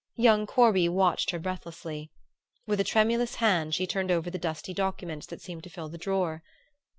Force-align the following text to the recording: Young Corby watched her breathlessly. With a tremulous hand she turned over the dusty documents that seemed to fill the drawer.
Young 0.15 0.47
Corby 0.47 0.89
watched 0.89 1.29
her 1.29 1.37
breathlessly. 1.37 2.09
With 2.65 2.79
a 2.79 2.83
tremulous 2.83 3.35
hand 3.35 3.75
she 3.75 3.85
turned 3.85 4.09
over 4.09 4.31
the 4.31 4.39
dusty 4.39 4.73
documents 4.73 5.27
that 5.27 5.41
seemed 5.43 5.63
to 5.65 5.69
fill 5.69 5.89
the 5.89 5.99
drawer. 5.99 6.41